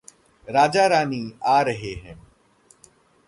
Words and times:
राजा-रानी 0.49 1.33
आ 1.45 1.61
रहे 1.61 1.93
हैं। 1.93 2.27